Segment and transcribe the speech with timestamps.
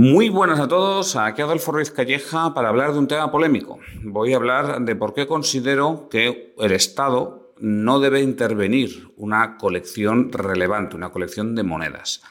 [0.00, 3.80] Muy buenas a todos, aquí Adolfo Ruiz Calleja para hablar de un tema polémico.
[4.04, 10.30] Voy a hablar de por qué considero que el Estado no debe intervenir una colección
[10.30, 12.22] relevante, una colección de monedas.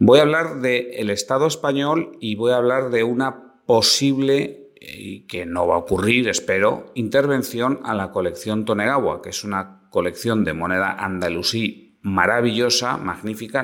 [0.00, 5.46] Voy a hablar del Estado español y voy a hablar de una posible, y que
[5.46, 10.52] no va a ocurrir, espero, intervención a la colección Tonegawa, que es una colección de
[10.52, 13.62] moneda andalusí maravillosa, magnífica,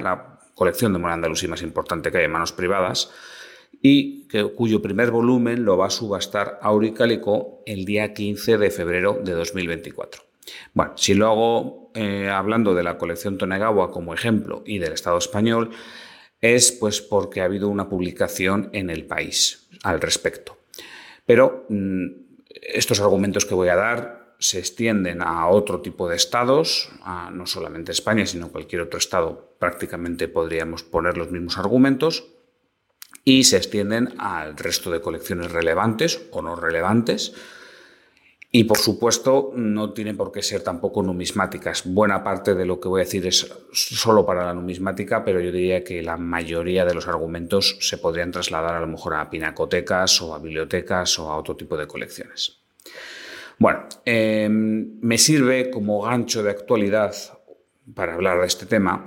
[0.62, 3.10] colección de moneda andalusí más importante que hay en manos privadas
[3.82, 9.18] y que, cuyo primer volumen lo va a subastar Auricalico el día 15 de febrero
[9.24, 10.22] de 2024.
[10.72, 15.18] Bueno, si lo hago eh, hablando de la colección Tonegawa como ejemplo y del Estado
[15.18, 15.70] español,
[16.40, 20.58] es pues porque ha habido una publicación en el país al respecto.
[21.26, 22.06] Pero mm,
[22.72, 26.90] estos argumentos que voy a dar se extienden a otro tipo de estados,
[27.32, 32.26] no solamente España, sino cualquier otro estado, prácticamente podríamos poner los mismos argumentos,
[33.24, 37.34] y se extienden al resto de colecciones relevantes o no relevantes.
[38.50, 41.84] Y por supuesto, no tienen por qué ser tampoco numismáticas.
[41.86, 45.52] Buena parte de lo que voy a decir es solo para la numismática, pero yo
[45.52, 50.20] diría que la mayoría de los argumentos se podrían trasladar a lo mejor a pinacotecas
[50.20, 52.61] o a bibliotecas o a otro tipo de colecciones.
[53.58, 57.14] Bueno, em, me sirve como gancho de actualidad
[57.94, 59.06] para hablar de este tema,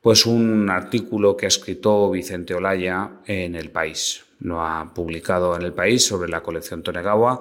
[0.00, 4.24] pues un artículo que ha escrito Vicente Olaya en El País.
[4.40, 7.40] Lo ha publicado en El País sobre la colección Tonegawa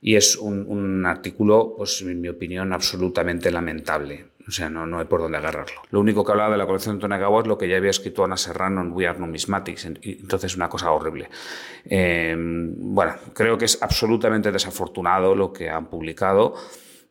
[0.00, 4.26] y es un, artículo, pues en mi opinión, absolutamente lamentable.
[4.48, 5.82] O sea, no, no hay por dónde agarrarlo.
[5.90, 8.24] Lo único que hablaba de la colección de Tonegawa es lo que ya había escrito
[8.24, 9.86] Ana Serrano en We Are Numismatics.
[10.02, 11.28] Entonces, una cosa horrible.
[11.84, 16.54] Em, bueno, creo que es absolutamente desafortunado lo que han publicado.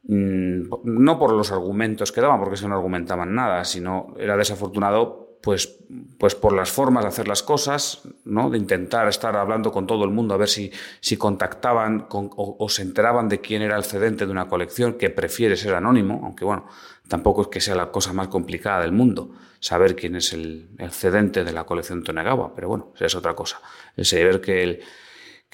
[0.07, 5.77] Mm, no por los argumentos que daban, porque no argumentaban nada, sino era desafortunado pues,
[6.17, 8.49] pues por las formas de hacer las cosas, ¿no?
[8.49, 12.81] de intentar estar hablando con todo el mundo a ver si, si contactaban o, se
[12.81, 16.65] enteraban de quién era el cedente de una colección, que prefiere ser anónimo, aunque bueno,
[17.07, 21.43] tampoco es que sea la cosa más complicada del mundo saber quién es el, cedente
[21.43, 23.61] de la colección Tonegawa, pero bueno, es otra cosa.
[23.95, 24.83] El saber que el,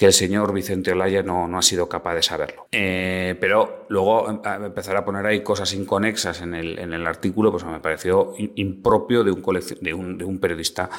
[0.01, 2.65] que el señor Vicente Olaya no, no ha sido capaz de saberlo.
[2.71, 7.51] Eh, pero luego em, empezar a poner ahí cosas inconexas en el, en el artículo,
[7.51, 9.43] pues me pareció impropio de un,
[9.79, 10.89] de, un, de un, periodista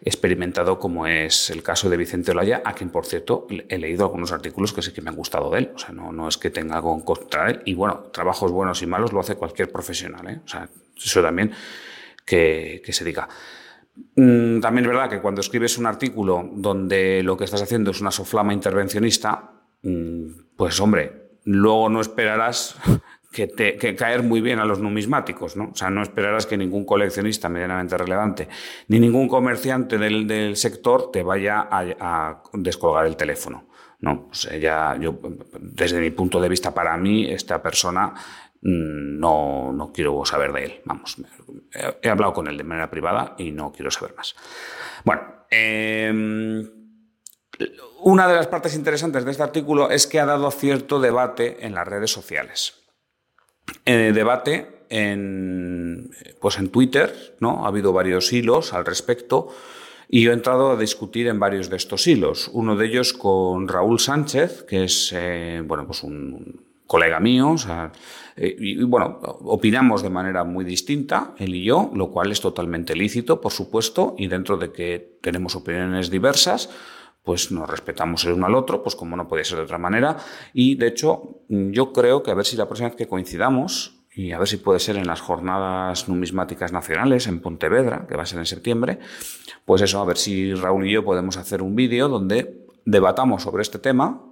[0.00, 4.30] experimentado como es el caso de Vicente Olaya, a quien, por cierto, he leído algunos
[4.30, 5.72] artículos que sí que me han gustado de él.
[5.74, 7.62] O sea, no, no es que tenga algo en contra de él.
[7.64, 10.28] Y bueno, trabajos buenos y malos lo hace cualquier profesional.
[10.28, 10.40] ¿eh?
[10.44, 11.50] O sea, eso también
[12.24, 13.28] que, que se diga.
[14.16, 18.00] Mm, también es verdad que cuando escribes un artículo donde lo que estás haciendo es
[18.00, 22.76] una soflama intervencionista, mm, pues hombre, luego no esperarás
[23.32, 25.70] que, caer muy bien a los numismáticos, ¿no?
[25.72, 28.48] O sea, no esperarás que ningún coleccionista medianamente relevante
[28.88, 33.66] ni ningún comerciante del, sector te vaya a, descolgar el teléfono.
[34.00, 35.18] No, o sea, yo,
[35.58, 38.12] desde mi punto de vista, para mí, esta persona
[38.64, 40.80] no, no quiero saber de él.
[40.84, 41.16] Vamos,
[42.02, 44.34] he, hablado con él de manera privada y no quiero saber más.
[45.04, 46.66] Bueno, em,
[48.00, 51.74] una de las partes interesantes de este artículo es que ha dado cierto debate en
[51.74, 52.82] las redes sociales.
[53.84, 56.10] Eh, debate en,
[56.40, 57.64] pues en Twitter, ¿no?
[57.66, 59.48] Ha habido varios hilos al respecto.
[60.08, 62.48] Y he entrado a discutir en varios de estos hilos.
[62.52, 67.54] Uno de ellos con Raúl Sánchez, que es eh, bueno, pues un, colega mío,
[68.36, 72.94] eh, y, bueno, opinamos de manera muy distinta, él y yo, lo cual es totalmente
[72.94, 76.70] lícito, por supuesto, y dentro de que tenemos opiniones diversas,
[77.22, 80.18] pues nos respetamos el uno al otro, pues como no puede ser de otra manera,
[80.52, 84.30] y de hecho yo creo que a ver si la próxima vez que coincidamos, y
[84.30, 88.26] a ver si puede ser en las jornadas numismáticas nacionales en Pontevedra, que va a
[88.26, 89.00] ser en septiembre,
[89.64, 93.62] pues eso, a ver si Raúl y yo podemos hacer un vídeo donde debatamos sobre
[93.62, 94.22] este tema,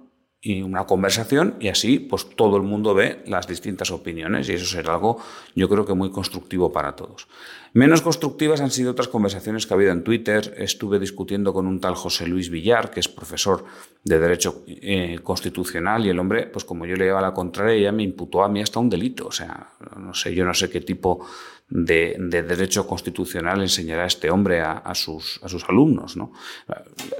[0.45, 4.65] y una conversación y así pues todo el mundo ve las distintas opiniones y eso
[4.65, 5.17] será algo
[5.55, 7.27] yo creo que muy constructivo para todos.
[7.71, 10.53] Menos constructivas han sido otras conversaciones que ha habido en Twitter.
[10.57, 13.65] Estuve discutiendo con un tal José Luis Villar, que es profesor
[14.03, 17.91] de Derecho eh, Constitucional y el hombre, pues como yo le llevaba la contraria, ya
[17.91, 19.25] me imputó a mí hasta un delito.
[19.25, 21.25] O sea, no sé, yo no sé qué tipo
[21.69, 26.15] de, derecho constitucional enseñará este hombre a, sus, a sus, alumnos.
[26.15, 26.31] ¿no?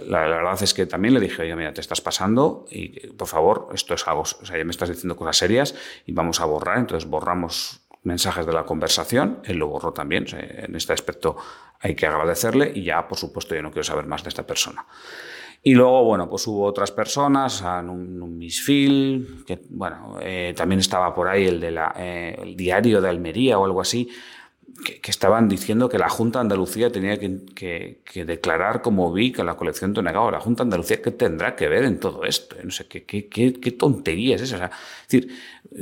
[0.07, 3.69] La, verdad es que también le dije, oye, mira, te estás pasando y por favor,
[3.73, 5.75] esto es algo, o sea, ya me estás diciendo cosas serias
[6.05, 10.75] y vamos a borrar, entonces borramos mensajes de la conversación, él lo borró también, en
[10.75, 11.37] este aspecto
[11.79, 14.85] hay que agradecerle y ya, por supuesto, yo no quiero saber más de esta persona.
[15.65, 21.13] Y luego, bueno, pues hubo otras personas, un, un Misfil, que, bueno, eh, también estaba
[21.13, 24.09] por ahí el, de la, eh, el diario de Almería o algo así,
[24.83, 29.55] que, estaban diciendo que la Junta de Andalucía tenía que, declarar como vi que la
[29.55, 30.31] colección Tonegao.
[30.31, 32.55] La Junta de Andalucía, ¿qué tendrá que ver en todo esto?
[32.63, 34.65] No sé, ¿qué, qué, qué tontería es esa?
[34.65, 35.33] es decir,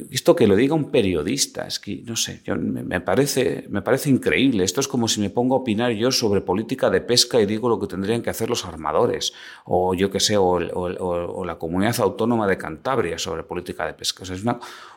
[0.10, 4.64] esto que lo diga un periodista, es que, no sé, me, parece, me parece increíble.
[4.64, 7.70] Esto es como si me pongo a opinar yo sobre política de pesca y digo
[7.70, 9.34] lo que tendrían que hacer los armadores,
[9.66, 14.24] o yo qué sé, o, la comunidad autónoma de Cantabria sobre política de pesca.
[14.24, 14.44] Es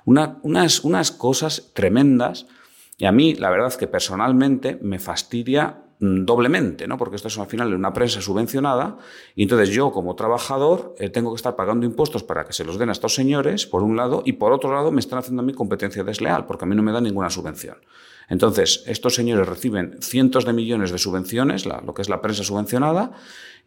[0.05, 2.47] una, unas, unas cosas tremendas
[2.96, 6.96] y a mí, la verdad es que personalmente me fastidia mm, doblemente, ¿no?
[6.96, 8.99] Porque esto es al final una prensa subvencionada
[9.35, 12.79] y entonces yo como trabajador eh, tengo que estar pagando impuestos para que se los
[12.79, 15.44] den a estos señores, por un lado, y por otro lado me están haciendo a
[15.44, 17.79] mí competencia desleal, porque a mí no me dan ninguna subvención.
[18.29, 23.12] Entonces, estos señores reciben cientos de millones de subvenciones, lo que es la prensa subvencionada,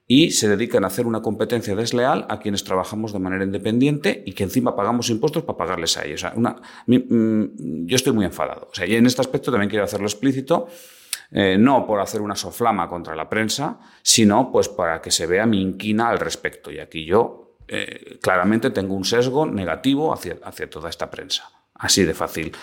[0.07, 4.31] y se dedican a hacer una competencia desleal a quienes trabajamos de manera independiente y
[4.31, 6.25] que encima pagamos impuestos para pagarles a ellos.
[6.87, 8.69] mm, yo estoy muy enfadado.
[8.71, 10.67] O sea, y en este aspecto también quiero hacerlo explícito.
[11.29, 15.45] Eh, no por hacer una soflama contra la prensa, sino pues para que se vea
[15.45, 16.71] mi inquina al respecto.
[16.71, 21.51] Y aquí yo eh, claramente tengo un sesgo negativo hacia, hacia toda esta prensa.
[21.73, 22.53] Así de fácil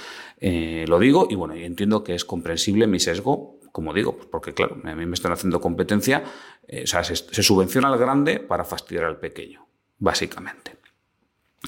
[0.40, 4.28] eh, lo digo y bueno, y entiendo que es comprensible mi sesgo como digo, pues
[4.30, 6.22] porque claro, a mí me están haciendo competencia,
[6.68, 9.66] eh, o sea, se, subvenciona al grande para fastidiar al pequeño,
[9.98, 10.76] básicamente.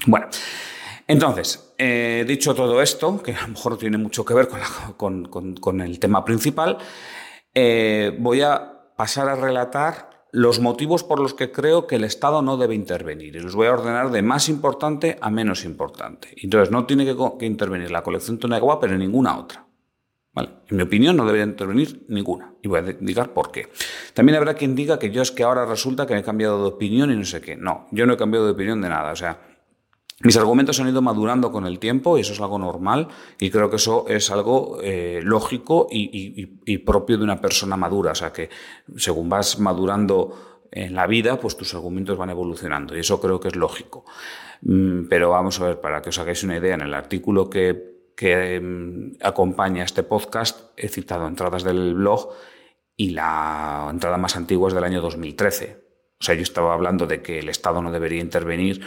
[0.05, 0.27] Bueno,
[1.07, 4.49] entonces, eh, dicho todo esto, que a lo mejor no tiene mucho que ver
[4.97, 6.77] con, el tema principal,
[7.53, 12.41] eh, voy a pasar a relatar los motivos por los que creo que el Estado
[12.41, 13.35] no debe intervenir.
[13.35, 16.29] Y los voy a ordenar de más importante a menos importante.
[16.43, 19.66] Entonces, no tiene que, que intervenir la colección Tonegua, pero ninguna otra.
[20.43, 22.53] En mi opinión no debería intervenir ninguna.
[22.61, 23.69] Y voy a indicar por qué.
[24.13, 27.11] También habrá quien diga que yo es que ahora resulta que he cambiado de opinión
[27.11, 27.55] y no sé qué.
[27.55, 29.11] No, yo no he cambiado de opinión de nada.
[29.11, 29.39] O sea,
[30.21, 33.07] mis argumentos han ido madurando con el tiempo y eso es algo normal
[33.39, 38.13] y creo que eso es algo eh, lógico y, propio de una persona madura.
[38.13, 38.49] O sea, que
[38.95, 43.49] según vas madurando en la vida, pues tus argumentos van evolucionando y eso creo que
[43.49, 44.05] es lógico.
[44.61, 47.96] Mm, pero vamos a ver, para que os hagáis una idea, en el artículo que
[48.17, 52.33] que em, acompaña este podcast, he citado entradas del blog
[52.95, 55.85] y la entrada más antigua es del año 2013.
[56.19, 58.81] O sea, yo estaba hablando de que el Estado no debería intervenir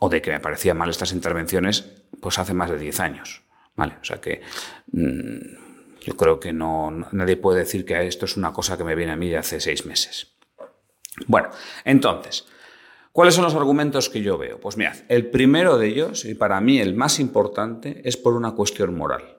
[0.00, 3.42] o de que me parecían mal estas intervenciones, pues hace más de 10 años.
[3.76, 3.94] ¿Vale?
[4.02, 4.42] O sea que
[4.90, 8.96] mm, yo creo que no, nadie puede decir que esto es una cosa que me
[8.96, 10.36] viene a mí de hace seis meses.
[11.28, 11.50] Bueno,
[11.84, 12.48] entonces,
[13.12, 14.58] ¿Cuáles son los argumentos que yo veo?
[14.58, 18.52] Pues mirad, el primero de ellos, y para mí el más importante, es por una
[18.52, 19.38] cuestión moral.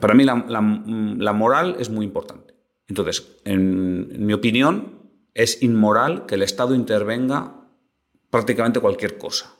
[0.00, 2.54] Para mí la, moral es muy importante.
[2.88, 5.00] Entonces, en, mi opinión,
[5.34, 7.54] es inmoral que el Estado intervenga
[8.28, 9.54] prácticamente cualquier cosa.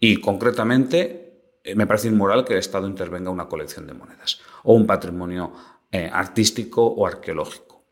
[0.00, 4.74] Y concretamente, eh, me parece inmoral que el Estado intervenga una colección de monedas o
[4.74, 5.52] un patrimonio
[5.92, 7.84] eh, artístico o arqueológico.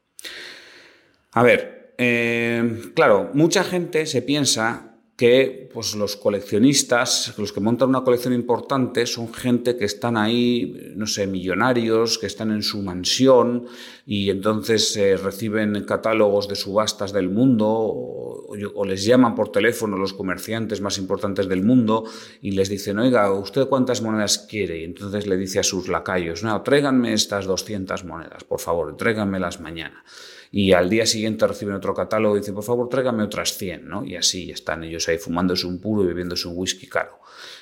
[1.32, 4.88] A ver, eh, claro, mucha gente se piensa
[5.19, 10.93] que pues, los coleccionistas, los que montan una colección importante, son gente que están ahí,
[10.95, 13.67] no sé, millonarios, que están en su mansión
[14.07, 19.97] y entonces eh, reciben catálogos de subastas del mundo o, o, les llaman por teléfono
[19.97, 22.05] los comerciantes más importantes del mundo
[22.40, 24.78] y les dicen, oiga, ¿usted cuántas monedas quiere?
[24.78, 29.59] Y entonces le dice a sus lacayos, no, tráiganme estas 200 monedas, por favor, tráiganmelas
[29.59, 30.05] mañana
[30.50, 34.05] y al día siguiente reciben otro catálogo y dicen, por favor, tráigame otras 100, ¿no?
[34.05, 37.19] Y así están ellos ahí fumándose un puro y bebiéndose un whisky caro.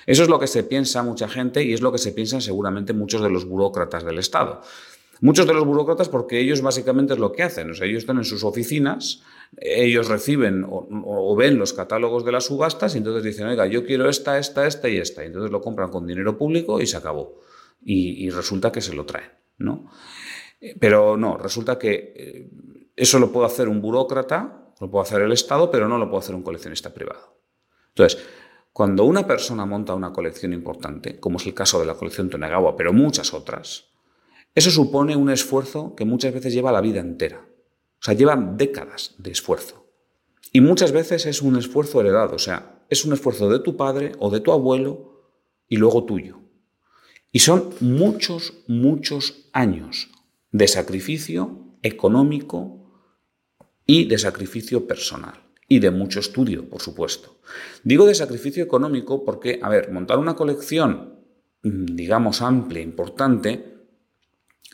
[0.07, 2.93] Eso es lo que se piensa mucha gente y es lo que se piensan seguramente
[2.93, 4.63] muchos de los burócratas del Estado.
[5.21, 8.19] Muchos de los burócratas porque ellos básicamente es lo que hacen, o sea, ellos están
[8.19, 9.23] en sus oficinas,
[9.57, 14.11] ellos reciben o, ven los catálogos de las subastas y entonces dicen, oiga, yo quiero
[14.11, 17.41] esta, esta, esta y esta, y entonces lo compran con dinero público y se acabó.
[17.83, 19.91] Y, y resulta que se lo traen, ¿no?
[20.81, 22.51] Pero no, resulta que eh,
[22.95, 26.21] eso lo puede hacer un burócrata, lo puede hacer el Estado, pero no lo puede
[26.21, 27.37] hacer un coleccionista privado.
[27.89, 28.23] Entonces,
[28.73, 32.77] cuando una persona monta una colección importante, como es el caso de la colección Tonegawa,
[32.77, 33.87] pero muchas otras,
[34.55, 37.47] eso supone un esfuerzo que muchas veces lleva la vida entera.
[37.99, 39.87] O sea, llevan décadas de esfuerzo.
[40.53, 44.13] Y muchas veces es un esfuerzo heredado, o sea, es un esfuerzo de tu padre
[44.19, 45.23] o de tu abuelo
[45.69, 46.39] y luego tuyo.
[47.33, 50.11] Y son muchos, muchos años
[50.51, 52.87] de sacrificio económico
[53.87, 55.43] y de sacrificio personal.
[55.69, 57.41] Y de mucho estudio, por supuesto.
[57.83, 61.21] Digo de sacrificio económico porque, a ver, montar una colección,
[61.63, 63.77] digamos, amplia, importante,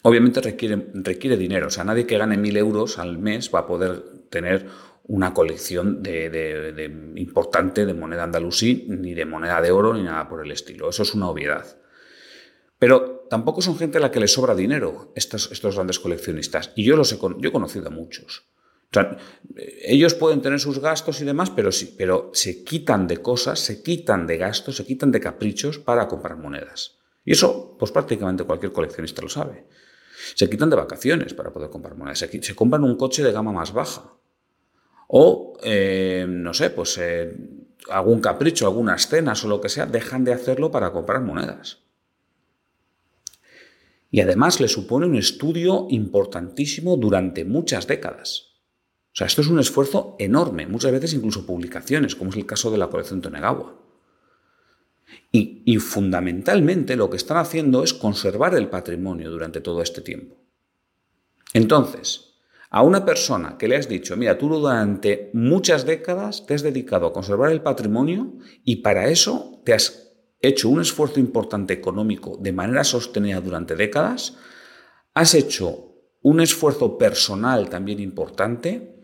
[0.02, 1.69] obviamente requiere, requiere dinero.
[1.69, 4.67] O sea, nadie que gane mil euros al mes va a poder tener
[5.05, 10.45] una colección de, importante de moneda andalusí, ni de moneda de oro, ni nada por
[10.45, 10.88] el estilo.
[10.88, 11.67] Eso es una obviedad.
[12.79, 16.71] Pero tampoco son gente a la que le sobra dinero estos, grandes coleccionistas.
[16.77, 18.45] Y yo los he, yo he conocido a muchos.
[19.87, 23.83] ellos pueden tener sus gastos y demás, pero, sí, pero se quitan de cosas, se
[23.83, 26.99] quitan de gastos, se quitan de caprichos para comprar monedas.
[27.25, 29.67] Y eso, pues prácticamente cualquier coleccionista lo sabe.
[30.35, 32.19] Se quitan de vacaciones para poder comprar monedas.
[32.19, 34.12] Se, compran un coche de gama más baja.
[35.09, 37.35] O, eh, no sé, pues eh,
[37.89, 41.82] algún capricho, algunas cenas o lo que sea, dejan de hacerlo para comprar monedas.
[44.12, 48.52] Y además le supone un estudio importantísimo durante muchas décadas.
[49.07, 52.71] O sea, esto es un esfuerzo enorme, muchas veces incluso publicaciones, como es el caso
[52.71, 53.81] de la colección Tonegawa.
[55.33, 60.37] Y, fundamentalmente lo que están haciendo es conservar el patrimonio durante todo este tiempo.
[61.54, 62.35] Entonces,
[62.69, 67.07] a una persona que le has dicho, mira, tú durante muchas décadas te has dedicado
[67.07, 70.12] a conservar el patrimonio y para eso te has
[70.42, 74.37] hecho un esfuerzo importante económico de manera sostenida durante décadas,
[75.14, 75.88] has hecho
[76.22, 78.96] un esfuerzo personal también importante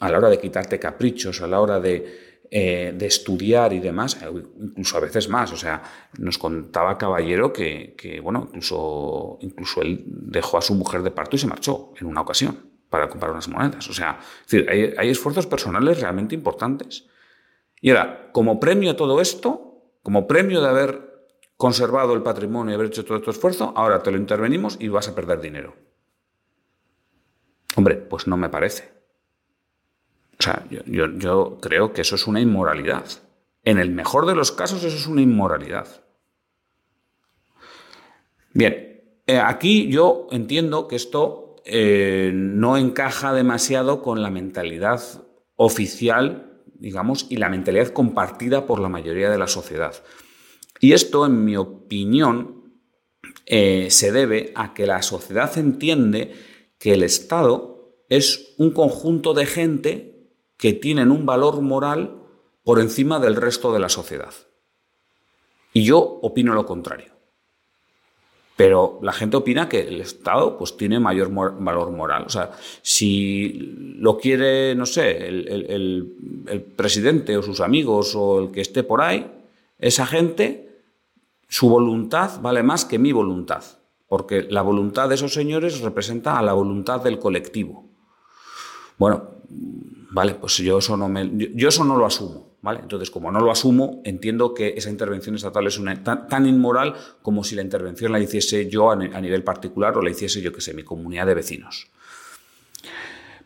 [0.00, 4.22] a la hora de quitarte caprichos, a la hora de eh, de estudiar y demás,
[4.22, 5.52] eh, incluso a veces más.
[5.52, 5.82] O sea,
[6.18, 11.40] nos contaba Caballero que, bueno, incluso, incluso él dejó a su mujer de parto y
[11.40, 12.56] se marchó en una ocasión
[12.88, 13.88] para comprar unas monedas.
[13.90, 14.20] O sea,
[14.68, 17.06] hay esfuerzos personales realmente importantes.
[17.80, 19.65] Y ahora, como premio a todo esto,
[20.06, 24.12] como premio de haber conservado el patrimonio y haber hecho todo este esfuerzo, ahora te
[24.12, 25.74] lo intervenimos y vas a perder dinero.
[27.74, 28.88] Hombre, pues no me parece.
[30.38, 33.04] O sea, yo, creo que eso es una inmoralidad.
[33.64, 35.88] En el mejor de los casos eso es una inmoralidad.
[38.52, 45.02] Bien, eh, aquí yo entiendo que esto eh, no encaja demasiado con la mentalidad
[45.56, 46.45] oficial,
[46.78, 49.94] digamos, y la mentalidad compartida por la mayoría de la sociedad.
[50.80, 52.72] Y esto, en mi opinión,
[53.46, 56.34] eh, se debe a que la sociedad entiende
[56.78, 62.22] que el Estado es un conjunto de gente que tienen un valor moral
[62.64, 64.34] por encima del resto de la sociedad.
[65.72, 67.16] Y yo opino lo contrario.
[68.56, 72.24] Pero la gente opina que el Estado pues, tiene mayor valor moral.
[72.26, 76.35] O sea, si lo quiere, no sé, el,
[76.76, 79.30] presidente o sus amigos o el que esté por ahí,
[79.78, 80.80] esa gente,
[81.48, 83.64] su voluntad vale más que mi voluntad.
[84.08, 87.84] Porque la voluntad de esos señores representa a la voluntad del colectivo.
[88.98, 89.36] Bueno,
[90.16, 92.56] Vale, pues yo eso no, me, yo eso no lo asumo.
[92.62, 92.80] ¿vale?
[92.80, 95.78] Entonces, como no lo asumo, entiendo que esa intervención estatal es
[96.28, 100.40] tan, inmoral como si la intervención la hiciese yo a, nivel particular o la hiciese
[100.40, 101.88] yo que sé, mi comunidad de vecinos.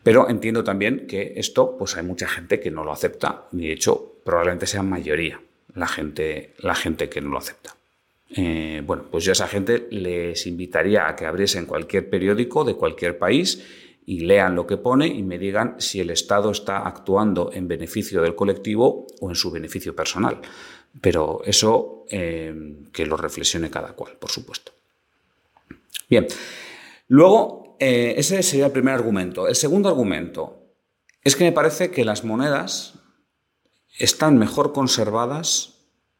[0.03, 3.73] Pero entiendo también que esto, pues hay mucha gente que no lo acepta, y de
[3.73, 5.39] hecho probablemente sea mayoría
[5.75, 7.75] la gente, la gente que no lo acepta.
[8.35, 12.75] Eh, bueno, pues yo a esa gente les invitaría a que abriesen cualquier periódico de
[12.75, 13.63] cualquier país
[14.05, 18.21] y lean lo que pone y me digan si el Estado está actuando en beneficio
[18.21, 20.39] del colectivo o en su beneficio personal.
[20.99, 22.53] Pero eso eh,
[22.91, 24.71] que lo reflexione cada cual, por supuesto.
[26.09, 26.27] Bien,
[27.07, 29.47] luego eh, ese sería el primer argumento.
[29.47, 30.67] El segundo argumento
[31.23, 32.93] es que me parece que las monedas
[33.97, 35.79] están mejor conservadas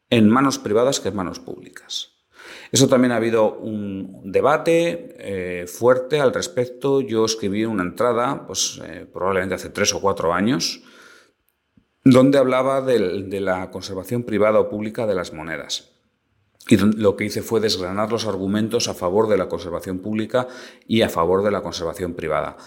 [0.10, 2.10] en manos privadas que en manos públicas.
[2.72, 7.00] Eso también ha habido un debate eh, fuerte al respecto.
[7.00, 10.82] Yo escribí una entrada, pues eh, probablemente hace tres o cuatro años,
[12.03, 15.91] donde hablaba de, la conservación privada o pública de las monedas.
[16.68, 20.48] Y lo que hice fue desgranar los argumentos a favor de la conservación pública
[20.88, 22.58] y a favor de la conservación privada.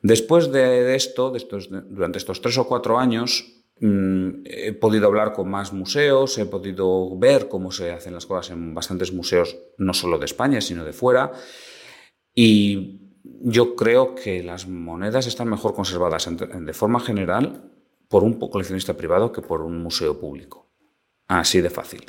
[0.00, 1.32] Después de, esto,
[1.88, 7.18] durante estos tres o cuatro años, Mm, he podido hablar con más museos, he podido
[7.18, 10.92] ver cómo se hacen las cosas en bastantes museos, no solo de España, sino de
[10.92, 11.32] fuera.
[12.32, 17.72] Y yo creo que las monedas están mejor conservadas de forma general
[18.08, 20.70] por un coleccionista privado que por un museo público.
[21.26, 22.04] Así de fácil.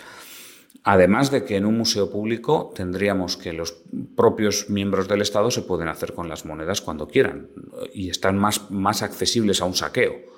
[0.84, 3.84] Además de que en un museo público tendríamos que los
[4.16, 7.50] propios miembros del Estado se pueden hacer con las monedas cuando quieran
[7.94, 10.34] y están más, más accesibles a un saqueo.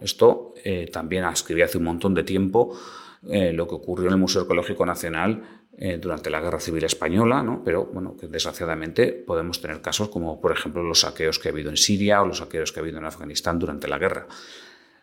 [0.00, 2.76] Esto eh, también escribí hace un montón de tiempo
[3.28, 5.42] eh, lo que ocurrió en el Museo Arqueológico Nacional
[5.76, 7.62] eh, durante la Guerra Civil Española, ¿no?
[7.64, 11.70] pero bueno, que desgraciadamente podemos tener casos como, por ejemplo, los saqueos que ha habido
[11.70, 14.26] en Siria o los saqueos que ha habido en Afganistán durante la guerra.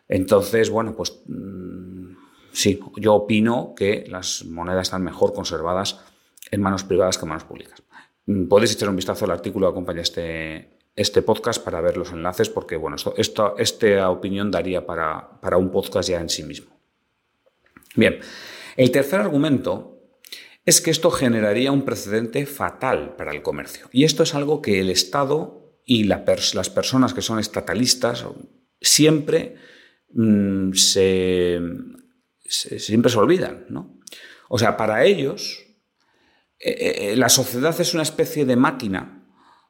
[0.08, 2.12] Entonces, bueno, pues mm,
[2.58, 6.00] sí, yo opino que las monedas están mejor conservadas
[6.50, 7.82] en manos privadas que en manos públicas.
[8.26, 12.10] Mm, podéis echar un vistazo al artículo que acompaña este, este podcast para ver los
[12.10, 16.76] enlaces, porque bueno, esta opinión daría para, para un podcast ya en sí mismo.
[17.94, 18.18] Bien,
[18.76, 20.00] el tercer argumento
[20.66, 23.88] es que esto generaría un precedente fatal para el comercio.
[23.92, 28.26] Y esto es algo que el Estado y las personas que son estatalistas
[28.80, 29.54] siempre
[30.12, 31.60] mm, se,
[32.48, 33.66] siempre se olvidan.
[33.68, 33.98] ¿no?
[34.48, 35.64] O sea, para ellos
[36.60, 39.26] eh, eh, la sociedad es una especie de máquina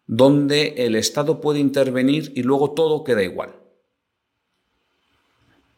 [0.06, 3.56] donde el Estado puede intervenir y luego todo queda igual.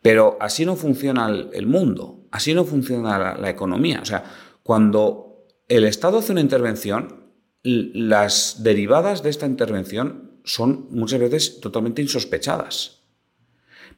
[0.03, 4.01] Pero así no funciona el mundo, así no funciona la, la economía.
[4.01, 4.25] O sea,
[4.63, 12.01] cuando el Estado hace una intervención, las derivadas de esta intervención son muchas veces totalmente
[12.01, 13.01] insospechadas.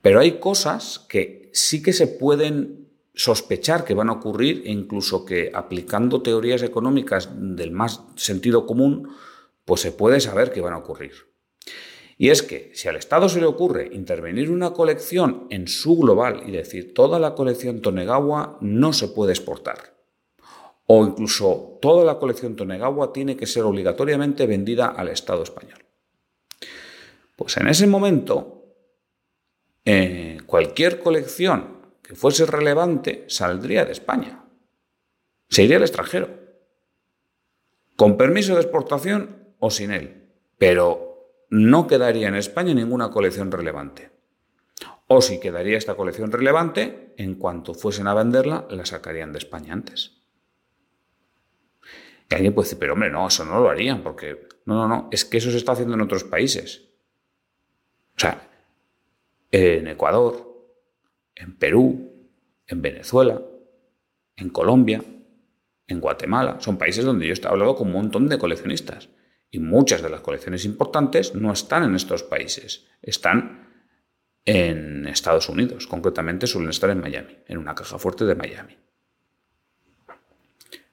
[0.01, 2.82] Pero hay cosas que sí que se pueden
[3.15, 9.11] sospechar que van a ocurrir e incluso que aplicando teorías económicas del más sentido común,
[9.65, 11.13] pues se puede saber que van a ocurrir.
[12.19, 16.43] Y es que si al Estado se le ocurre intervenir una colección en su global
[16.47, 19.97] y decir toda la colección Tonegawa no se puede exportar,
[20.87, 25.85] o incluso toda la colección Tonegawa tiene que ser obligatoriamente vendida al Estado español.
[27.37, 28.67] Pues en ese momento,
[29.85, 34.45] eh, cualquier colección que fuese relevante saldría de España,
[35.49, 36.29] se iría al extranjero,
[37.97, 41.13] con permiso de exportación o sin él, pero
[41.51, 44.11] no quedaría en España ninguna colección relevante.
[45.07, 49.75] O si quedaría esta colección relevante, en cuanto fuesen a venderla, la sacarían de España
[49.75, 50.23] antes.
[52.31, 55.09] Y alguien puede decir, pero hombre, no, eso no lo harían, porque no, no, no,
[55.13, 56.89] es que eso se está haciendo en otros países.
[58.17, 58.49] O sea,
[59.51, 60.52] en Ecuador,
[61.35, 62.29] en Perú,
[62.67, 63.41] en Venezuela,
[64.37, 65.03] en Colombia,
[65.87, 69.09] en Guatemala, son países donde yo he hablado con un montón de coleccionistas.
[69.51, 73.69] Y muchas de las colecciones importantes no están en estos países, están
[74.45, 78.79] en Estados Unidos, concretamente suelen estar en Miami, en una caja fuerte de Miami.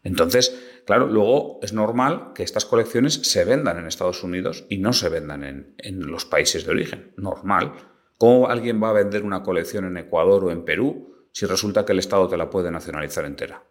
[0.04, 4.94] Entonces, claro, luego es normal que estas colecciones se vendan en Estados Unidos y no
[4.94, 7.12] se vendan en, los países de origen.
[7.18, 7.74] Normal.
[8.20, 11.94] ¿Cómo alguien va a vender una colección en Ecuador o en Perú si resulta que
[11.94, 13.64] el Estado te la puede nacionalizar entera?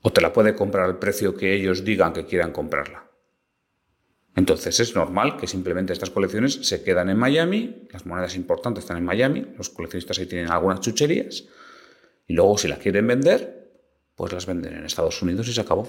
[0.00, 3.06] O te la puede comprar al precio que ellos digan que quieran comprarla.
[4.34, 8.96] Entonces es normal que simplemente estas colecciones se quedan en Miami, las monedas importantes están
[8.96, 11.44] en Miami, los coleccionistas ahí tienen algunas chucherías,
[12.26, 13.70] y luego si las quieren vender,
[14.14, 15.86] pues las venden en Estados Unidos y se acabó.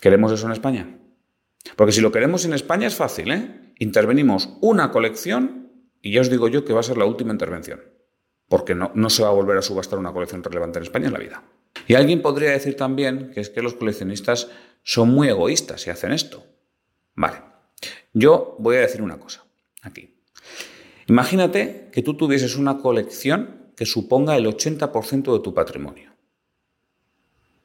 [0.00, 0.98] ¿Queremos eso en España?
[1.76, 3.63] Porque si lo queremos en España es fácil, ¿eh?
[3.78, 7.82] Intervenimos una colección y ya os digo yo que va a ser la última intervención.
[8.48, 11.12] Porque no, no se va a volver a subastar una colección relevante en España en
[11.14, 11.42] la vida.
[11.88, 14.48] Y alguien podría decir también que es que los coleccionistas
[14.82, 16.44] son muy egoístas y hacen esto.
[17.14, 17.38] Vale,
[18.12, 19.44] yo voy a decir una cosa
[19.82, 20.14] aquí.
[21.06, 26.12] Imagínate que tú tuvieses una colección que suponga el 80% de tu patrimonio.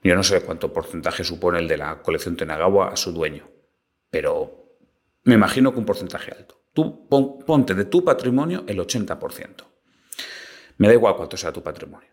[0.04, 3.50] Yo no sé cuánto porcentaje supone el de la colección Tenagawa a su dueño,
[4.10, 4.59] pero
[5.24, 6.62] me imagino que un porcentaje alto.
[6.74, 9.64] Tú ponte de tu patrimonio el 80%.
[10.78, 12.10] Me da igual cuánto sea tu patrimonio.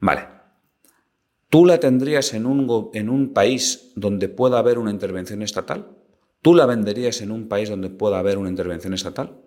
[0.00, 0.28] Vale.
[1.48, 5.96] ¿Tú la tendrías en un, en un país donde pueda haber una intervención estatal?
[6.42, 9.40] ¿Tú la venderías en un país donde pueda haber una intervención estatal?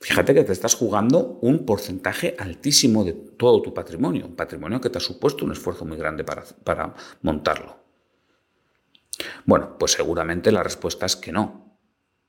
[0.00, 4.90] Fíjate que te estás jugando un porcentaje altísimo de todo tu patrimonio, un patrimonio que
[4.90, 7.78] te ha supuesto un esfuerzo muy grande para, para montarlo.
[9.46, 11.63] Bueno, pues seguramente la respuesta es que no.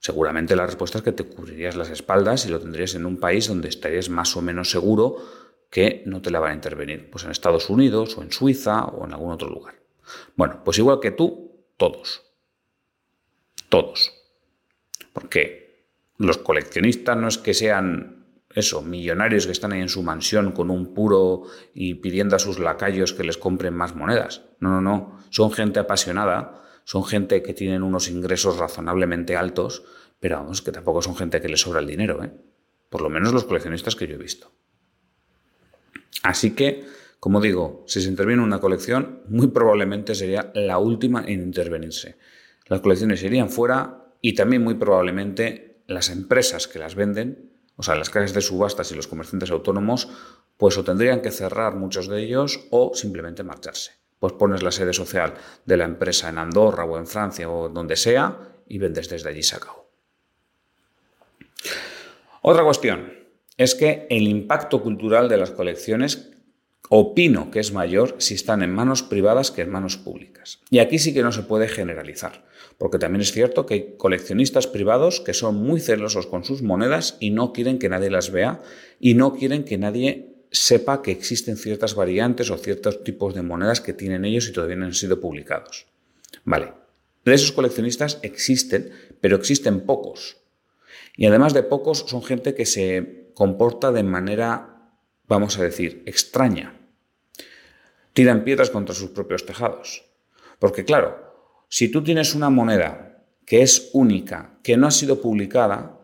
[0.05, 3.47] Seguramente la respuesta es que te cubrirías las espaldas y lo tendrías en un país
[3.47, 5.17] donde estarías más o menos seguro
[5.71, 9.03] que no te la van a intervenir, pues en Estados Unidos o en Suiza o
[9.05, 9.73] en algún otro lugar.
[10.35, 12.21] Bueno, pues igual que tú, todos.
[13.67, 14.13] Todos.
[15.11, 15.87] ¿Por qué?
[16.19, 20.69] los coleccionistas no es que sean eso, millonarios que están ahí en su mansión con
[20.69, 24.43] un puro y pidiendo a sus lacayos que les compren más monedas.
[24.59, 25.19] No, no, no.
[25.31, 29.83] Son gente apasionada, son gente que tienen unos ingresos razonablemente altos,
[30.19, 32.31] pero vamos, que tampoco son gente que les sobra el dinero, ¿eh?
[32.89, 34.51] Por lo menos los coleccionistas que yo he visto.
[36.23, 36.85] Así que,
[37.19, 42.17] como digo, si se interviene en una colección, muy probablemente sería la última en intervenirse.
[42.67, 47.95] Las colecciones irían fuera y también muy probablemente las empresas que las venden, o sea,
[47.95, 50.07] las casas de subastas y los comerciantes autónomos,
[50.57, 54.04] pues o tendrían que cerrar muchos de ellos o simplemente marcharse.
[54.19, 55.33] Pues pones la sede social
[55.65, 59.43] de la empresa en Andorra o en Francia o donde sea y vendes desde allí
[59.43, 59.89] sacado.
[62.41, 63.13] Otra cuestión
[63.57, 66.31] es que el impacto cultural de las colecciones
[66.89, 70.59] opino que es mayor si están en manos privadas que en manos públicas.
[70.69, 72.45] Y aquí sí que no se puede generalizar,
[72.77, 77.17] porque también es cierto que hay coleccionistas privados que son muy celosos con sus monedas
[77.19, 78.61] y no quieren que nadie las vea
[78.99, 83.81] y no quieren que nadie sepa que existen ciertas variantes o ciertos tipos de monedas
[83.81, 85.85] que tienen ellos y todavía no han sido publicados.
[86.43, 86.73] Vale,
[87.23, 88.91] de esos coleccionistas existen,
[89.21, 90.37] pero existen pocos.
[91.17, 94.91] Y además de pocos, son gente que se comporta de manera,
[95.27, 96.79] vamos a decir, extraña.
[98.13, 100.05] Tiran piedras contra sus propios tejados.
[100.59, 101.35] Porque claro,
[101.67, 105.99] si tú tienes una moneda que es única, que no ha sido publicada,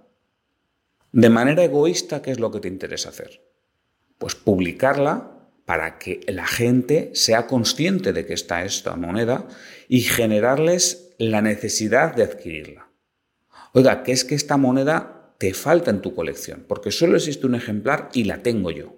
[1.12, 3.51] de manera egoísta, ¿qué es lo que te interesa hacer?
[4.22, 5.32] Pues publicarla
[5.66, 9.48] para que la gente sea consciente de que está esta moneda
[9.90, 12.88] y generarles la necesidad de adquirirla.
[13.74, 17.56] Oiga, que es que esta moneda te falta en tu colección, porque solo existe un
[17.56, 18.96] ejemplar y la tengo yo.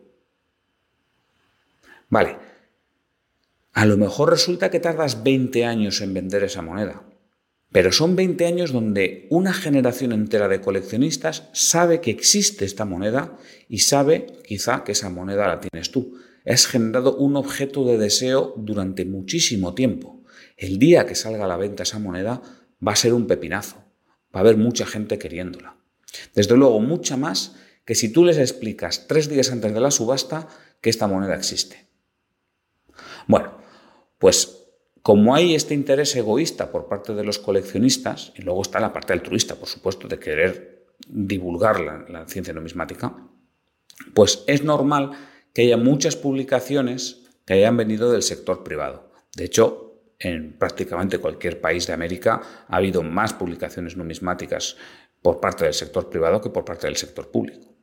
[2.10, 2.36] Vale,
[3.72, 7.02] a lo mejor resulta que tardas 20 años en vender esa moneda,
[7.74, 13.38] pero son 20 años donde una generación entera de coleccionistas sabe que existe esta moneda
[13.68, 16.18] y sabe quizá que esa moneda la tienes tú.
[16.46, 20.24] Has generado un objeto de deseo durante muchísimo tiempo.
[20.56, 22.42] El día que salga a la venta esa moneda
[22.86, 23.84] va a ser un pepinazo
[24.34, 25.78] va a haber mucha gente queriéndola.
[26.34, 27.56] Desde luego, mucha más
[27.86, 30.48] que si tú les explicas tres días antes de la subasta
[30.82, 31.88] que esta moneda existe.
[33.28, 33.58] Bueno,
[34.18, 34.63] pues
[35.04, 39.14] como hay este interés egoísta por parte de los coleccionistas, y luego está la parte
[39.14, 43.16] altruista, por supuesto, de querer divulgar la, la ciencia numismática,
[44.16, 45.12] pues es normal
[45.54, 49.12] que haya muchas publicaciones que hayan venido del sector privado.
[49.36, 54.78] De hecho, en prácticamente cualquier país de América ha habido más publicaciones numismáticas
[55.22, 57.74] por parte del sector privado que por parte del sector público.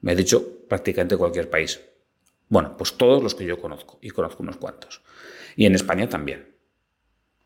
[0.00, 1.80] Me he dicho prácticamente cualquier país.
[2.48, 5.02] Bueno, pues todos los que yo conozco, y conozco unos cuantos.
[5.56, 6.51] Y en España también.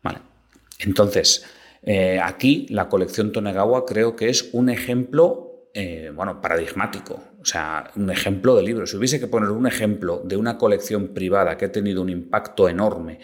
[0.03, 0.19] ¿Vale?
[0.79, 1.45] Entonces,
[1.83, 7.23] eh, aquí la colección Tonegawa creo que es un ejemplo, eh, bueno, paradigmático.
[7.41, 8.85] O sea, un ejemplo de libro.
[8.85, 12.67] Si hubiese que poner un ejemplo de una colección privada que ha tenido un impacto
[12.67, 13.19] enorme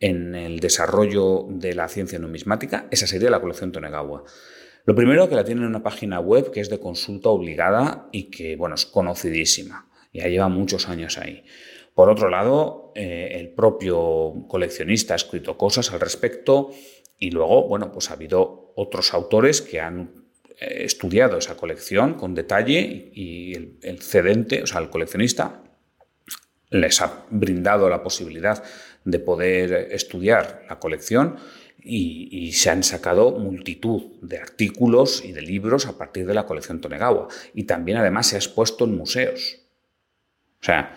[0.00, 4.24] en el desarrollo de la ciencia numismática, esa sería la colección Tonegawa.
[4.84, 8.30] Lo primero que la tiene en una página web que es de consulta obligada y
[8.30, 9.88] que, bueno, es conocidísima.
[10.12, 11.44] Ya lleva muchos años ahí.
[11.98, 16.70] Por otro lado, eh, el propio coleccionista ha escrito cosas al respecto
[17.18, 20.12] y luego, bueno, pues ha habido otros autores que han
[20.60, 25.64] eh, estudiado esa colección con detalle y el, el cedente, o sea, el coleccionista,
[26.70, 28.62] les ha brindado la posibilidad
[29.04, 31.34] de poder estudiar la colección
[31.82, 36.80] y, se han sacado multitud de artículos y de libros a partir de la colección
[36.80, 37.26] Tonegawa.
[37.54, 39.64] Y también además se ha expuesto en museos.
[40.60, 40.94] O sea,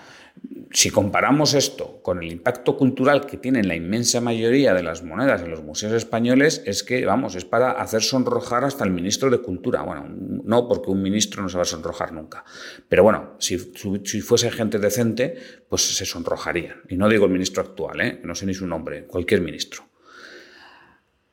[0.74, 5.42] si comparamos esto con el impacto cultural que tienen la inmensa mayoría de las monedas
[5.42, 9.40] en los museos españoles, es que, vamos, es para hacer sonrojar hasta el ministro de
[9.40, 9.82] Cultura.
[9.82, 12.46] Bueno, no porque un ministro no se va a sonrojar nunca.
[12.88, 15.36] Pero bueno, si, fuese gente decente,
[15.68, 16.82] pues se sonrojarían.
[16.90, 18.22] Y no digo el ministro actual, ¿eh?
[18.24, 19.84] no sé ni su nombre, cualquier ministro.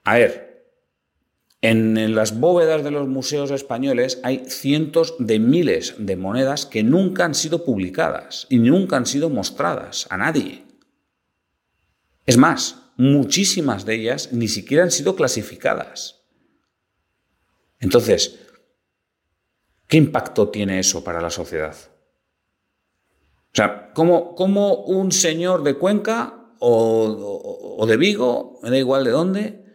[0.04, 0.47] A ver,
[1.60, 7.24] en las bóvedas de los museos españoles hay cientos de miles de monedas que nunca
[7.24, 10.64] han sido publicadas y nunca han sido mostradas a nadie.
[12.26, 16.20] Es más, muchísimas de ellas ni siquiera han sido clasificadas.
[17.80, 18.38] Entonces,
[19.88, 21.74] ¿qué impacto tiene eso para la sociedad?
[23.52, 29.10] O sea, ¿cómo, un señor de Cuenca o, o de Vigo, me da igual de
[29.10, 29.67] dónde,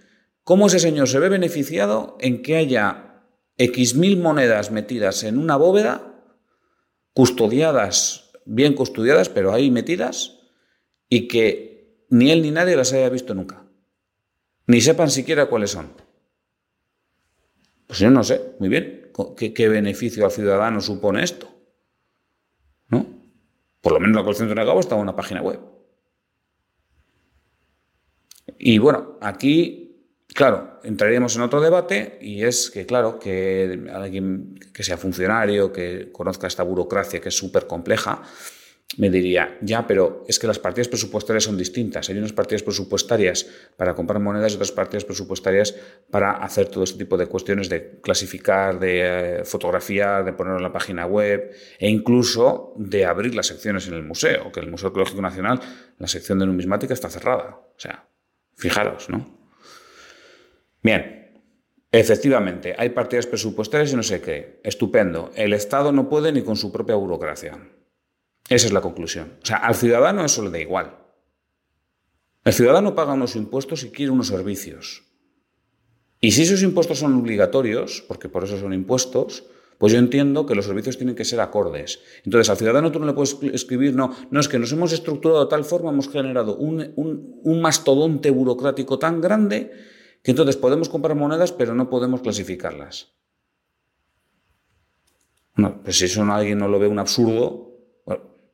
[0.44, 3.24] ¿Cómo ese señor se ve beneficiado en que haya
[3.58, 6.22] X mil monedas metidas en una bóveda,
[7.14, 10.40] custodiadas, bien custodiadas, pero ahí metidas,
[11.08, 13.66] y que ni él ni nadie las haya visto nunca?
[14.68, 15.94] Ni sepan siquiera cuáles son.
[17.88, 21.48] Pues yo no sé, muy bien, ¿qué, beneficio al ciudadano supone esto?
[22.88, 23.06] ¿No?
[23.82, 25.60] Por lo menos la colección de Negabo está en una página web.
[28.58, 29.83] Y bueno, aquí
[30.34, 36.12] Claro, entraríamos en otro debate y es que, claro, que alguien que sea funcionario, que
[36.12, 38.24] conozca esta burocracia que es súper compleja,
[38.98, 42.10] me diría, ya, pero es que las partidas presupuestarias son distintas.
[42.10, 45.76] Hay unas partidas presupuestarias para comprar monedas y otras partidas presupuestarias
[46.12, 50.64] para hacer todo este tipo de cuestiones de clasificar, de eh, fotografiar, de ponerlo en
[50.64, 54.88] la página web e incluso de abrir las secciones en el museo, que el Museo
[54.88, 55.60] Arqueológico Nacional,
[55.98, 57.62] la sección de numismática está cerrada.
[57.76, 58.08] O sea,
[58.56, 59.43] fijaros, ¿no?
[60.84, 61.24] Bien,
[61.94, 64.60] Efectivamente, hay partidas presupuestarias y no sé qué.
[64.64, 65.30] Estupendo.
[65.36, 67.70] El Estado no puede ni con su propia burocracia.
[68.50, 69.34] Esa es la conclusión.
[69.44, 70.98] O sea, al ciudadano eso le da igual.
[72.44, 75.04] El ciudadano paga unos impuestos y quiere unos servicios.
[76.20, 79.44] Y si esos impuestos son obligatorios, porque por eso son impuestos,
[79.78, 82.00] pues yo entiendo que los servicios tienen que ser acordes.
[82.26, 85.44] Entonces, al ciudadano tú no le puedes escribir, no, no es que nos hemos estructurado
[85.44, 89.93] de tal forma, hemos generado un, un mastodonte burocrático tan grande
[90.24, 93.14] que entonces podemos comprar monedas, pero no podemos clasificarlas.
[95.56, 97.74] No, pues si eso alguien no lo ve un absurdo,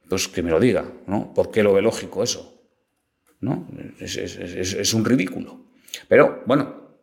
[0.09, 1.33] pues que me lo diga, ¿no?
[1.33, 2.59] ¿Por qué lo ve lógico eso?
[3.39, 3.67] ¿No?
[3.99, 5.67] Es, un ridículo.
[6.07, 6.97] Pero, bueno,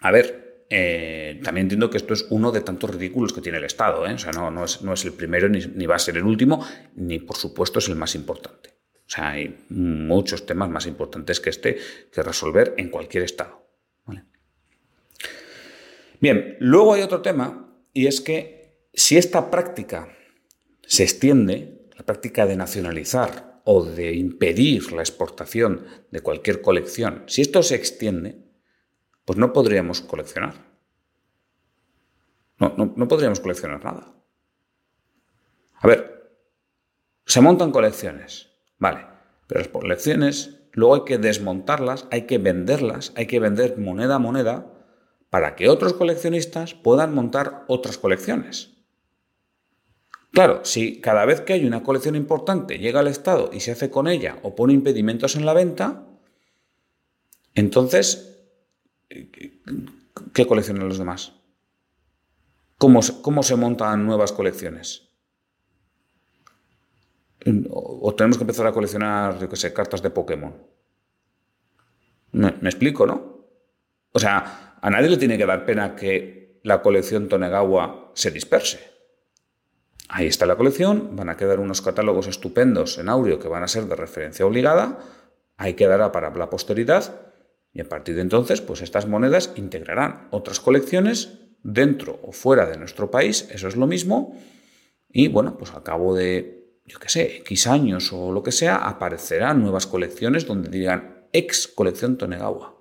[0.00, 3.64] a ver, eh, también entiendo que esto es uno de tantos ridículos que tiene el
[3.64, 4.14] Estado, ¿eh?
[4.14, 7.78] O sea, no, es, el primero ni, va a ser el último, ni por supuesto
[7.78, 8.70] es el más importante.
[9.06, 11.78] O sea, hay muchos temas más importantes que este
[12.10, 13.65] que resolver en cualquier Estado.
[16.20, 20.08] Bien, luego hay otro tema y es que si esta práctica
[20.86, 27.42] se extiende, la práctica de nacionalizar o de impedir la exportación de cualquier colección, si
[27.42, 28.44] esto se extiende,
[29.24, 30.54] pues no podríamos coleccionar.
[32.58, 34.14] No, no, podríamos coleccionar nada.
[35.74, 36.30] A ver,
[37.26, 39.06] se montan colecciones, vale,
[39.46, 44.18] pero las colecciones luego hay que desmontarlas, hay que venderlas, hay que vender moneda a
[44.18, 44.75] moneda
[45.36, 48.70] para que otros coleccionistas puedan montar otras colecciones.
[50.32, 53.90] Claro, si cada vez que hay una colección importante llega al Estado y se hace
[53.90, 56.06] con ella o pone impedimentos en la venta,
[57.54, 58.38] entonces,
[60.32, 61.34] ¿qué coleccionan los demás?
[62.78, 65.10] ¿Cómo, cómo se montan nuevas colecciones?
[67.68, 70.54] O tenemos que empezar a coleccionar, yo qué sé, cartas de Pokémon.
[72.32, 73.36] Me, me explico, ¿no?
[74.12, 78.78] O sea, a nadie le tiene que dar pena que la colección Tonegawa se disperse.
[80.08, 83.66] Ahí está la colección, van a quedar unos catálogos estupendos en Aureo que van a
[83.66, 85.00] ser de referencia obligada,
[85.56, 87.20] ahí quedará para la posteridad
[87.72, 92.78] y a partir de entonces, pues estas monedas integrarán otras colecciones dentro o fuera de
[92.78, 94.38] nuestro país, eso es lo mismo,
[95.10, 98.76] y bueno, pues al cabo de, yo qué sé, X años o lo que sea,
[98.76, 102.75] aparecerán nuevas colecciones donde digan ex colección Tonegawa.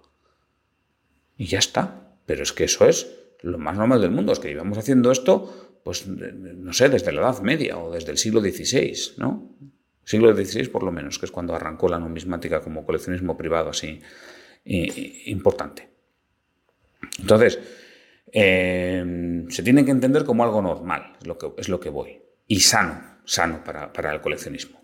[1.38, 3.08] Y ya está, pero es que eso es
[3.42, 7.22] lo más normal del mundo, es que llevamos haciendo esto pues no sé, desde la
[7.22, 9.56] Edad Media o desde el siglo XVI, ¿no?
[10.04, 14.02] Siglo XVI por lo menos, que es cuando arrancó la numismática como coleccionismo privado así
[14.66, 15.88] importante.
[17.20, 17.60] Entonces,
[18.32, 22.20] eh, se tiene que entender como algo normal, es lo que, es lo que voy,
[22.48, 24.82] y sano, sano para, para el coleccionismo.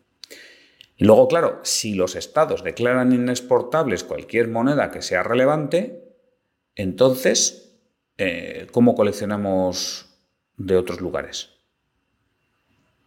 [1.00, 6.11] Luego, claro, si los estados declaran inexportables cualquier moneda que sea relevante,
[6.76, 7.80] entonces,
[8.18, 10.12] eh, ¿cómo coleccionamos
[10.66, 11.50] de otros lugares.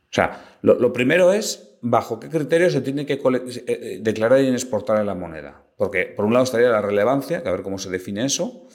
[0.05, 5.05] O sea, lo, primero es bajo qué criterios se tiene que eh, eh, declarar inexportable
[5.05, 5.63] la moneda.
[5.77, 8.69] Porque por un lado estaría la relevancia, que a ver cómo se define eso,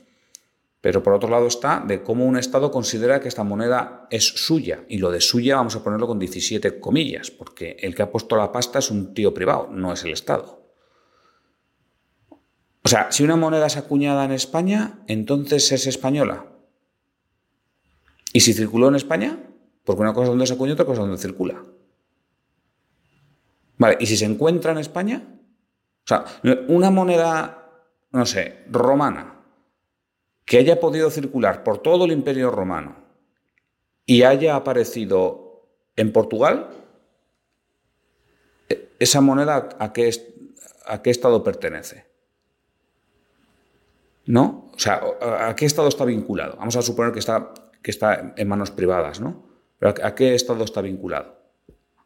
[0.82, 4.84] pero por otro lado está de cómo un Estado considera que esta moneda es suya.
[4.90, 8.36] Y lo de suya vamos a ponerlo con 17 comillas, porque el que ha puesto
[8.36, 10.59] la pasta es un tío privado, no es el Estado.
[12.90, 16.48] O sea, si una moneda es acuñada en España, entonces es española.
[18.34, 19.38] ¿Y si circuló en España?
[19.84, 21.64] Porque una cosa es donde se acuña, otra cosa es donde circula.
[23.78, 25.22] Vale, ¿y si se encuentra en España?
[25.24, 26.26] O sea,
[26.68, 27.70] una moneda,
[28.10, 29.36] no sé, romana,
[30.44, 32.96] que haya podido circular por todo el imperio romano
[34.08, 36.72] y haya aparecido en Portugal,
[38.68, 40.10] e, ¿esa moneda a qué,
[40.88, 42.09] a qué estado pertenece?
[44.30, 44.70] ¿No?
[44.76, 45.02] O sea,
[45.48, 46.56] ¿a qué estado está vinculado?
[46.58, 49.48] Vamos a suponer que está que está en manos privadas, ¿no?
[49.78, 51.38] Pero ¿a qué estado está vinculado?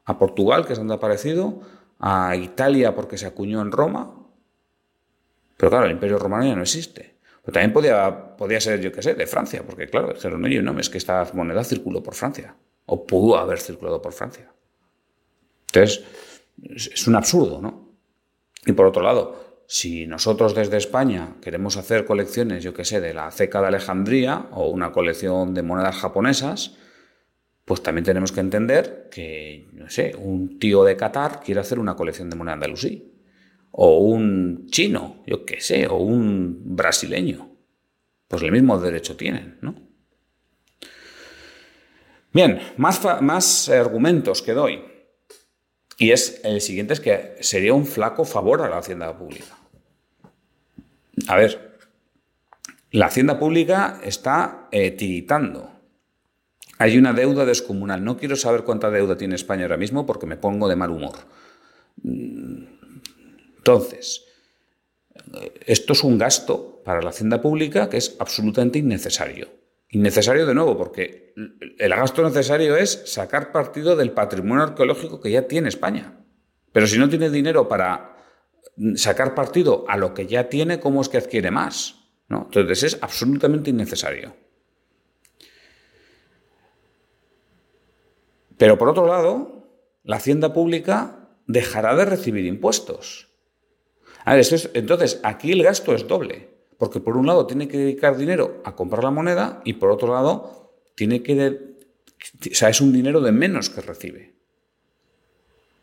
[0.05, 1.61] ¿A Portugal, que es donde ha aparecido?
[1.99, 4.13] ¿A Italia porque se acuñó en Roma?
[5.57, 7.17] Pero claro, el Imperio Romano ya no existe.
[7.43, 10.77] Pero también podía, podía ser, yo qué sé, de Francia, porque claro, dijeron, oye, no,
[10.79, 12.55] es que esta moneda circuló por Francia,
[12.85, 14.51] o pudo haber circulado por Francia.
[15.67, 16.05] Entonces,
[16.63, 17.89] es un absurdo, ¿no?
[18.65, 23.11] Y por otro lado, si nosotros desde España queremos hacer colecciones, yo qué sé, de
[23.11, 26.77] la ceca de Alejandría o una colección de monedas japonesas,
[27.65, 31.95] pues también tenemos que entender que, no sé, un tío de Qatar quiere hacer una
[31.95, 33.15] colección de moneda andalusí.
[33.71, 37.57] O un chino, yo qué sé, o un brasileño.
[38.27, 39.73] Pues el mismo derecho tienen, ¿no?
[42.31, 44.83] Bien, más, más argumentos que doy.
[45.97, 49.62] Y es el siguiente es que sería un flaco favor a la hacienda pública.
[51.27, 51.77] A ver,
[52.91, 55.71] la hacienda pública está eh, tiritando.
[56.79, 58.03] Hay una deuda descomunal.
[58.03, 61.15] No quiero saber cuánta deuda tiene España ahora mismo porque me pongo de mal humor.
[63.57, 64.25] Entonces,
[65.65, 69.49] esto es un gasto para la hacienda pública que es absolutamente innecesario.
[69.89, 71.33] Innecesario de nuevo, porque
[71.77, 76.19] el gasto necesario es sacar partido del patrimonio arqueológico que ya tiene España.
[76.71, 78.12] Pero si no tiene dinero para
[78.95, 81.95] sacar partido a lo que ya tiene, ¿cómo es que adquiere más?
[82.27, 82.43] ¿No?
[82.45, 84.35] Entonces es absolutamente innecesario.
[88.57, 89.67] Pero por otro lado,
[90.03, 93.29] la hacienda pública dejará de recibir impuestos.
[94.25, 96.53] entonces, aquí el gasto es doble.
[96.77, 100.13] Porque por un lado tiene que dedicar dinero a comprar la moneda y por otro
[100.13, 101.75] lado tiene que...
[102.51, 104.33] o sea, es un dinero de menos que recibe.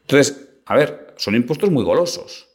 [0.02, 2.49] Entonces, a ver, son impuestos muy golosos.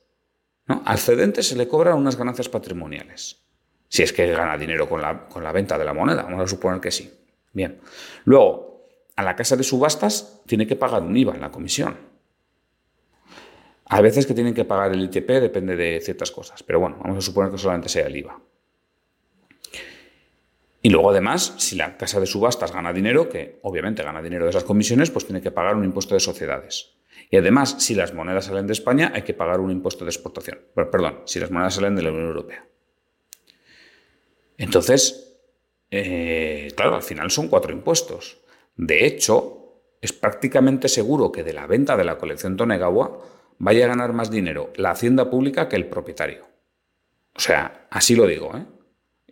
[0.68, 0.82] ¿No?
[0.86, 3.42] Al cedente se le cobran unas ganancias patrimoniales.
[3.88, 6.48] Si es que gana dinero con la, con la venta de la moneda, vamos a
[6.48, 7.12] suponer que sí.
[7.54, 7.80] Bien.
[8.26, 11.98] Luego, a la casa de subastas tiene que pagar un IVA en la comisión.
[13.86, 17.20] A veces que tienen que pagar el ITP, depende de ciertas cosas, pero bueno, vamos
[17.20, 18.40] a suponer que solamente sea el IVA.
[20.82, 24.50] Y luego además, si la casa de subastas gana dinero, que obviamente gana dinero de
[24.50, 26.95] esas comisiones, pues tiene que pagar un impuesto de sociedades.
[27.30, 30.60] Y además, si las monedas salen de España, hay que pagar un impuesto de exportación.
[30.74, 32.66] Perdón, si las monedas salen de la Unión Europea.
[34.58, 35.38] Entonces,
[35.92, 38.38] eh, claro, al final son cuatro impuestos.
[38.76, 43.22] De hecho, es prácticamente seguro que de la venta de la colección Tonegawa
[43.58, 46.46] vaya a ganar más dinero la hacienda pública que el propietario.
[47.34, 48.66] O sea, así lo digo, ¿eh?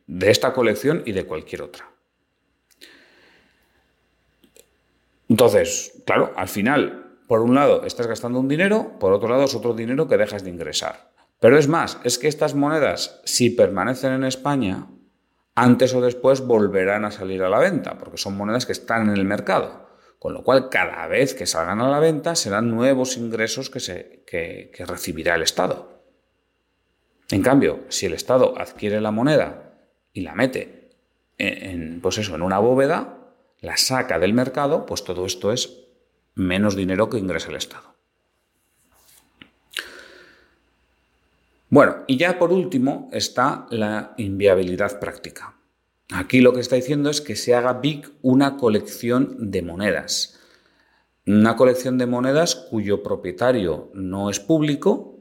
[0.08, 1.90] de esta colección y de cualquier otra.
[5.30, 9.56] Entonces, claro, al final, por un lado estás gastando un dinero, por otro lado es
[9.56, 11.12] otro dinero que dejas de ingresar.
[11.40, 14.88] Pero es más, es que estas monedas, si permanecen en España,
[15.56, 19.18] antes o después volverán a salir a la venta, porque son monedas que están en
[19.18, 19.84] el mercado.
[20.20, 24.24] Con lo cual, cada vez que salgan a la venta serán nuevos ingresos que, se,
[24.88, 26.02] recibirá el Estado.
[27.30, 29.74] En cambio, si el Estado adquiere la moneda
[30.14, 30.92] y la mete
[31.38, 33.18] en, pues eso, en una bóveda,
[33.60, 35.83] la saca del mercado, pues todo esto es
[36.36, 37.94] menos dinero que ingresa el Estado.
[41.70, 45.56] Bueno, y ya por último está la inviabilidad práctica.
[46.14, 50.40] Aquí lo que está diciendo es que se haga BIC una colección de monedas.
[51.26, 55.18] Una colección de monedas cuyo propietario no es público,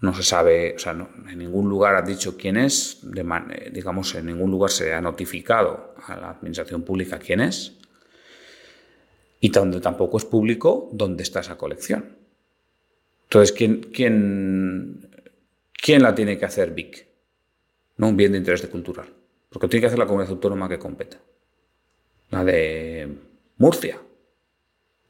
[0.00, 4.26] no se sabe, o sea, en ningún lugar ha dicho quién es, eh, digamos, en
[4.26, 7.79] ningún lugar se ha notificado a la administración pública quién es,
[9.40, 12.16] y donde tampoco es público dónde está esa colección.
[13.24, 15.08] Entonces, ¿quién, quién,
[15.72, 17.06] quién la tiene que hacer BIC?
[17.96, 19.08] No un bien de interés cultural.
[19.48, 21.18] Porque tiene que hacer la comunidad autónoma que compete.
[22.30, 23.08] La de
[23.56, 24.00] Murcia,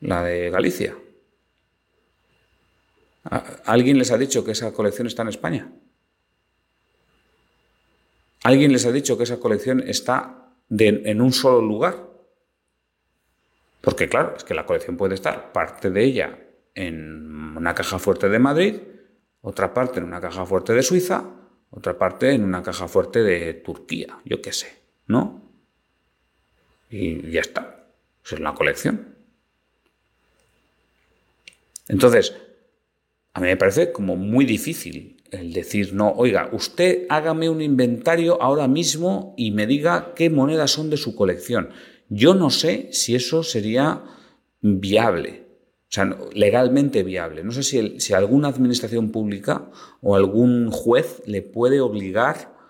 [0.01, 0.97] la de Galicia.
[3.64, 5.73] ¿Alguien les ha dicho que esa colección está en España?
[8.43, 12.10] ¿Alguien les ha dicho que esa colección está en un solo lugar?
[13.81, 16.38] Porque claro, es que la colección puede estar parte de ella
[16.75, 18.77] en una caja fuerte de Madrid,
[19.40, 21.25] otra parte en una caja fuerte de Suiza,
[21.71, 24.69] otra parte en una caja fuerte de Turquía, yo qué sé,
[25.07, 25.43] ¿no?
[26.90, 27.87] Y ya está.
[28.25, 29.14] Es la colección.
[31.88, 32.37] Entonces,
[33.33, 38.40] a mí me parece como muy difícil el decir, no, oiga, usted hágame un inventario
[38.43, 41.71] ahora mismo y me diga qué monedas son de su colección.
[42.11, 44.03] Yo no sé si eso sería
[44.61, 45.46] viable.
[45.85, 47.42] O sea, legalmente viable.
[47.42, 49.70] No sé si, si alguna administración pública
[50.03, 52.61] o algún juez le puede obligar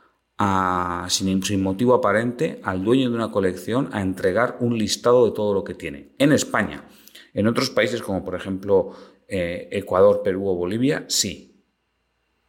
[0.43, 5.53] a, sin, motivo aparente al dueño de una colección a entregar un listado de todo
[5.53, 6.15] lo que tiene.
[6.19, 6.89] En España.
[7.35, 8.95] En otros países como por ejemplo
[9.29, 11.63] eh, Ecuador, Perú o Bolivia, sí.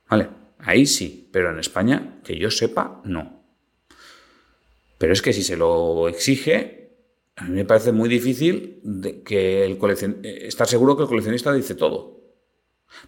[0.09, 0.29] ¿Vale?
[0.59, 3.43] Ahí sí, pero en España, que yo sepa, no.
[4.97, 6.80] Pero es que si se lo exige,
[7.41, 8.81] a mí me parece muy difícil
[9.25, 12.21] que el eh, estar seguro que el coleccionista dice todo.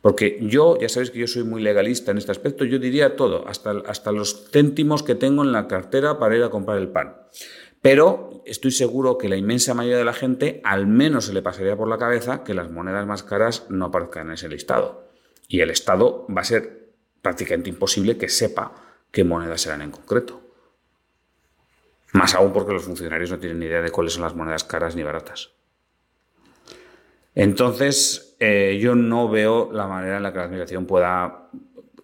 [0.02, 3.48] Porque yo, ya sabéis que yo soy muy legalista en este aspecto, yo diría todo,
[3.48, 7.16] hasta, hasta los céntimos que tengo en la cartera para ir a comprar el pan.
[7.82, 11.78] Pero estoy seguro que la inmensa mayoría de la gente al menos se le pasaría
[11.78, 15.10] por la cabeza que las monedas más caras no aparezcan en ese listado.
[15.48, 18.74] Y el Estado va a ser prácticamente imposible que sepa
[19.12, 20.43] qué monedas serán en concreto.
[22.14, 24.96] Más aún porque los funcionarios no tienen ni idea de cuáles son las monedas caras
[24.96, 25.52] ni baratas.
[27.36, 31.50] Entonces, eh, yo no veo la manera en la que la Administración pueda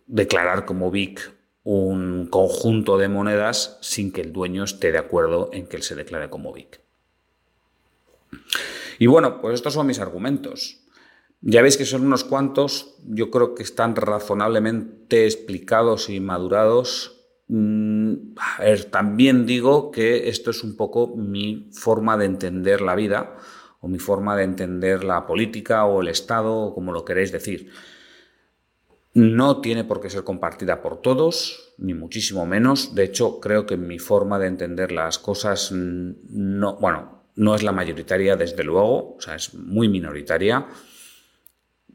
[0.08, 1.32] declarar como BIC
[1.64, 5.96] un conjunto de monedas sin que el dueño esté de acuerdo en que él se
[5.96, 6.82] declare como BIC.
[8.98, 10.82] Y bueno, pues estos son mis argumentos.
[11.42, 17.19] Ya veis que son unos cuantos, yo creo que están razonablemente explicados y madurados.
[17.50, 18.36] Mm,
[18.92, 23.38] también digo que esto es un poco mi forma de entender la vida
[23.82, 27.72] o mi forma de entender la política o el Estado o como lo queréis decir.
[29.16, 32.94] No tiene por qué ser compartida por todos, ni muchísimo menos.
[32.94, 37.72] De hecho, creo que mi forma de entender las cosas no, bueno, no es la
[37.72, 40.68] mayoritaria, desde luego, o sea, es muy minoritaria.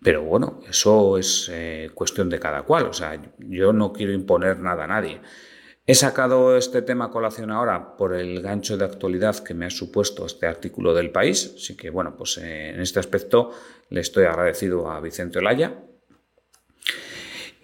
[0.05, 2.85] Pero bueno, eso es eh, cuestión de cada cual.
[2.85, 5.23] O sea, yo no quiero imponer nada a nadie.
[5.87, 9.71] He sacado este tema a colación ahora por el gancho de actualidad que me ha
[9.71, 11.55] supuesto este artículo del país.
[11.57, 13.51] Así que bueno, pues eh, en este aspecto
[13.89, 15.75] le estoy agradecido a Vicente Olaya,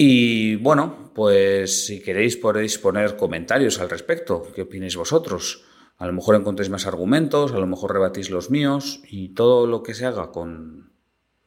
[0.02, 4.50] y bueno, pues si queréis podéis poner comentarios al respecto.
[4.54, 5.66] ¿Qué opináis vosotros?
[5.98, 9.82] A lo mejor encontréis más argumentos, a lo mejor rebatís los míos y todo lo
[9.82, 10.90] que se haga con,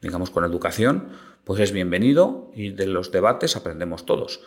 [0.04, 1.10] digamos, con educación,
[1.44, 4.42] pues es bienvenido y de los debates aprendemos todos.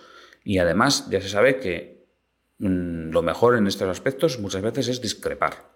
[0.45, 2.07] Y además ya se sabe que
[2.59, 5.75] mm, lo mejor en estos aspectos muchas veces es discrepar.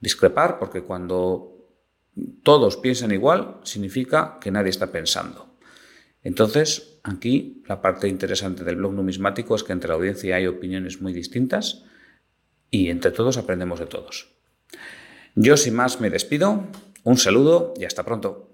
[0.00, 1.54] Discrepar porque cuando
[2.42, 5.54] todos piensan igual significa que nadie está pensando.
[6.22, 11.00] Entonces, aquí la parte interesante del blog numismático es que entre la audiencia hay opiniones
[11.00, 11.84] muy distintas
[12.70, 14.34] y entre todos aprendemos de todos.
[15.34, 16.64] Yo sin más me despido,
[17.02, 18.53] un saludo y hasta pronto.